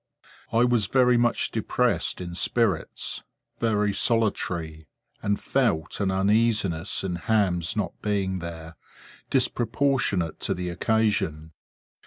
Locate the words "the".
10.55-10.69